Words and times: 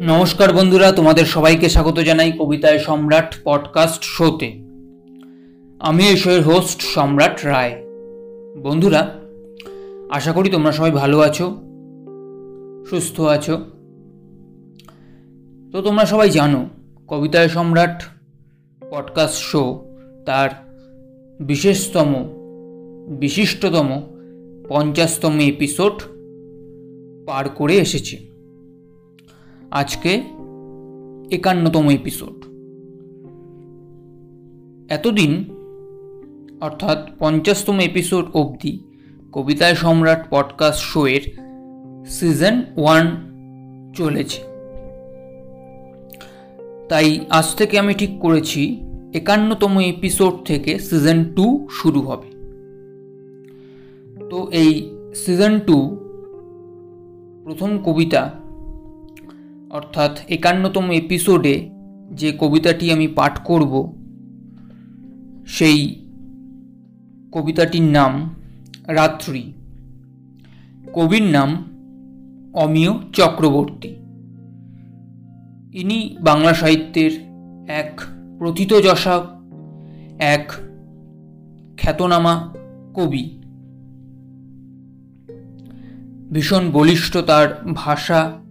নমস্কার 0.00 0.52
বন্ধুরা, 0.52 0.92
তোমাদের 0.92 1.24
সবাইকে 1.24 1.68
স্বাগত 1.68 2.00
জানাই 2.00 2.32
কবিতায় 2.32 2.78
সম্রাট 2.78 3.34
পডকাস্ট 3.44 4.02
শোতে। 4.02 4.52
আমি 5.80 6.08
এই 6.08 6.16
শোয়ের 6.16 6.42
হোস্ট 6.42 6.80
সম্রাট 6.80 7.44
রায়। 7.44 7.82
বন্ধুরা, 8.62 9.20
আশা 10.10 10.32
করি 10.32 10.50
তোমরা 10.50 10.72
সবাই 10.72 10.90
ভালো 10.90 11.20
আছো, 11.20 11.56
সুস্থ 12.90 13.20
আছো। 13.20 13.56
তো 15.72 15.82
তোমরা 15.82 16.06
সবাই 16.06 16.30
জানো, 16.30 16.68
কবিতায় 17.08 17.48
সম্রাট 17.48 18.02
পডকাস্ট 18.90 19.42
শো 19.42 19.84
তার 20.26 20.50
বিশেষতম, 21.40 22.14
বিশিষ্টতম, 23.08 24.02
পঞ্চাশতম 24.68 25.38
এপিসোড 25.38 25.92
পার 27.26 27.48
করে 27.48 27.76
এসেছে। 27.76 28.35
আজকে 29.76 30.22
একান্নতম 31.30 31.90
এপিসোড 31.90 32.36
এতদিন, 34.92 35.44
অর্থাৎ 36.60 37.10
পঞ্চাশতম 37.18 37.80
এপিসোড 37.80 38.24
অবধি 38.34 38.78
কবিতায় 39.32 39.74
সম্রাট 39.74 40.26
পডকাস্ট 40.30 40.82
শোয়ের 40.82 41.20
সিজন 42.06 42.62
ওয়ান 42.76 43.06
চলেছে। 43.96 44.42
তাই 46.88 47.20
আজ 47.30 47.54
থেকে 47.54 47.78
আমি 47.78 47.94
ঠিক 47.94 48.10
করেছি, 48.20 48.80
একান্নতম 49.14 49.80
এপিসোড 49.80 50.34
থেকে 50.44 50.78
সিজন 50.78 51.24
টু 51.24 51.68
শুরু 51.70 52.00
হবে। 52.00 52.28
তো 54.30 54.48
এই 54.50 54.90
সিজন 55.14 55.60
টু 55.60 55.96
প্রথম 57.44 57.78
কবিতা 57.78 58.30
অর্থাৎ 59.70 60.18
একান্নতম 60.28 60.90
এপিসোডে 60.90 61.70
যে 62.12 62.36
কবিতাটি 62.40 62.92
আমি 62.92 63.08
পাঠ 63.08 63.38
করব, 63.44 63.92
সেই 65.46 66.06
কবিতাটির 67.32 67.82
নাম 67.82 68.30
রাত্রি। 68.86 69.52
কবির 70.94 71.22
নাম 71.22 71.64
অমিয় 72.54 72.90
চক্রবর্তী। 73.12 73.88
ইনি 75.78 76.16
বাংলা 76.20 76.54
সাহিত্যের 76.54 77.10
এক 77.68 78.00
প্রথিতযশা 78.38 79.26
এক 80.18 80.52
খ্যাতনামা 81.76 82.54
কবি। 82.94 83.38
ভীষণ 86.32 86.70
বলিষ্ঠ 86.70 87.16
তার 87.16 87.62
ভাষা 87.74 88.45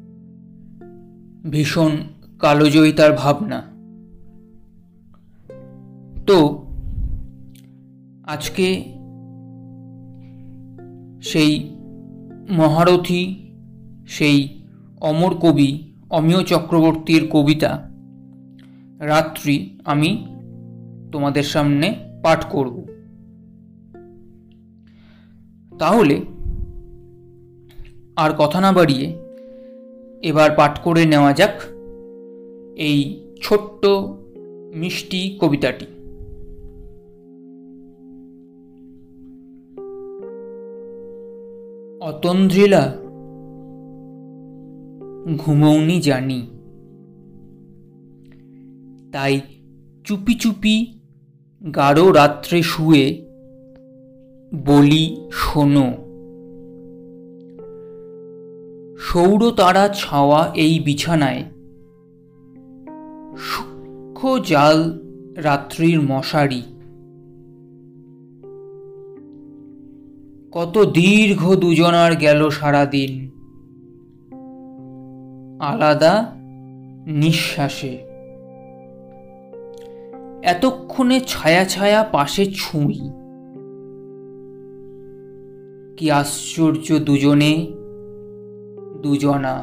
ভীষণ 1.49 1.91
কালোজয়ী 2.39 2.91
তার 2.91 3.13
ভাবনা। 3.13 3.61
তো, 6.27 6.65
আজকে 8.27 8.83
সেই 11.21 11.75
মহারথী, 12.49 13.35
সেই 14.07 14.61
অমর 15.01 15.33
কবি 15.33 15.91
অমিয় 16.09 16.43
চক্রবর্তীর 16.43 17.27
কবিতা 17.29 17.89
রাত্রি 18.99 19.79
আমি 19.85 20.25
তোমাদের 21.11 21.43
সামনে 21.43 21.95
পাঠ 22.23 22.45
করব। 22.49 22.85
তাহলে 25.79 26.21
আর 28.15 28.31
কথা 28.37 28.61
না 28.61 28.71
বাড়িয়ে 28.71 29.24
এবার 30.21 30.51
পাঠ 30.51 30.79
করে 30.79 31.05
নেওয়া 31.05 31.33
যাক 31.33 31.61
এই 32.75 33.29
ছোট্ট 33.43 33.87
মিষ্টি 34.75 35.37
কবিতাটি। 35.41 35.85
অতন্দ্রিলা 42.01 42.95
ঘুমৌনি 45.37 46.01
জানি। 46.01 46.47
তাই 49.11 49.41
চুপি 50.03 50.35
চুপি 50.35 50.99
গাঢ় 51.75 52.13
রাত্রে 52.13 52.63
শুয়ে 52.63 53.25
বলি 54.65 55.29
শোনো। 55.31 56.04
সৌর 58.99 59.51
তারা 59.51 59.87
ছাওয়া 59.87 60.51
এই 60.55 60.79
বিছানায়। 60.79 61.43
সূক্ষ্ম 63.37 64.37
জাল 64.37 64.99
রাত্রির 65.37 66.01
মশারি। 66.01 66.63
কত 70.51 70.91
দীর্ঘ 70.93 71.55
দুজনার 71.55 72.15
গেল 72.15 72.49
সারাদিন। 72.49 73.31
আলাদা 75.61 76.31
নিঃশ্বাসে। 77.07 77.97
এতক্ষণে 80.43 81.19
ছায়া 81.19 81.65
ছায়া 81.65 82.03
পাশে 82.03 82.45
ছুঁই। 82.45 82.99
কি 85.97 86.11
আশ্চর্য 86.11 86.99
দুজনে 86.99 87.84
দুজনা। 89.05 89.55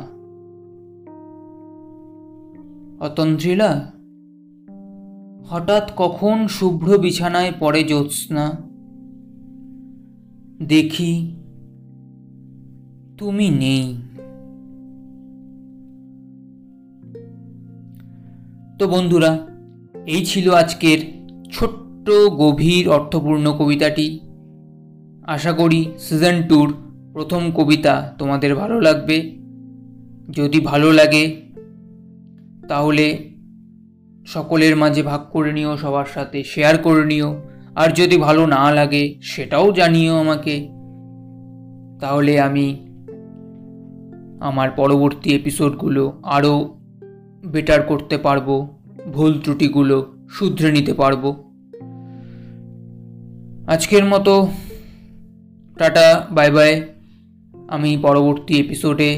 অতন্ত্রিলা 3.00 3.70
হঠাৎ 5.48 5.86
কখন 5.96 6.46
শুভ্র 6.46 6.98
বিছানায় 6.98 7.52
পড়ে 7.60 7.80
জ্যোৎস্না? 7.84 8.44
দেখি, 10.62 11.14
তুমি 13.18 13.46
নেই। 13.50 13.86
তো 18.78 18.84
বন্ধুরা, 18.88 19.32
এই 20.06 20.22
ছিল 20.24 20.46
আজকের 20.52 21.00
ছোট্ট 21.52 22.06
গভীর 22.38 22.84
অর্থপূর্ণ 22.88 23.46
কবিতাটি। 23.58 24.06
আশা 25.26 25.52
করি 25.52 25.80
সিজন 25.98 26.36
টুর 26.48 26.68
প্রথম 27.12 27.52
কবিতা 27.52 28.14
তোমাদের 28.18 28.54
ভালো 28.54 28.80
লাগবে। 28.80 29.36
যদি 30.30 30.60
ভালো 30.60 30.92
লাগে, 30.92 31.42
তাহলে 32.68 33.30
সকলের 34.26 34.76
মাঝে 34.76 35.02
ভাগ 35.02 35.20
করে 35.30 35.52
নিও, 35.52 35.76
সবার 35.76 36.04
সাথে 36.04 36.44
শেয়ার 36.44 36.78
করে 36.78 37.04
নিও। 37.04 37.42
আর 37.76 37.92
যদি 37.92 38.16
ভালো 38.16 38.46
না 38.46 38.70
লাগে, 38.70 39.14
সেটাও 39.22 39.72
জানিও 39.72 40.16
আমাকে। 40.16 40.68
তাহলে 42.00 42.40
আমি 42.40 42.86
আমার 44.40 44.70
পরবর্তী 44.70 45.34
এপিসোডগুলো 45.34 46.20
আরও 46.22 46.78
বেটার 47.46 47.82
করতে 47.82 48.18
পারব, 48.18 48.68
ভুল 49.12 49.40
ত্রুটিগুলো 49.44 50.14
শুধরে 50.28 50.72
নিতে 50.72 50.94
পারব। 50.94 51.52
আজকের 53.68 54.04
মতো, 54.04 54.48
টাটা 55.78 56.26
বাই 56.30 56.50
বাই 56.50 56.82
আমি 57.72 57.90
পরবর্তী 58.02 58.54
এপিসোডে 58.60 59.10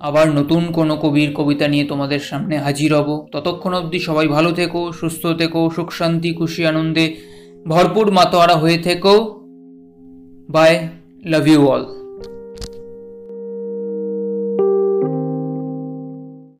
আবার 0.00 0.26
নতুন 0.30 0.62
কোনো 0.72 0.96
কবির 0.96 1.30
কবিতা 1.34 1.66
নিয়ে 1.68 1.84
তোমাদের 1.84 2.20
সামনে 2.20 2.54
হাজির 2.58 2.90
হব। 2.94 3.08
ততক্ষণ 3.32 3.72
অবধি 3.74 3.98
সবাই 3.98 4.28
ভালো 4.28 4.50
থেকো, 4.52 4.80
সুস্থ 4.92 5.22
থেকো, 5.26 5.60
সুখ, 5.76 5.88
শান্তি, 5.92 6.30
খুশি, 6.34 6.62
আনন্দে 6.66 7.06
ভরপুর 7.66 8.06
মাতোয়ারা 8.10 8.56
হয়ে 8.56 8.78
থেকো। 8.78 9.14
By 10.50 10.72
love 11.24 11.48
you 11.48 11.60
all 11.66 11.97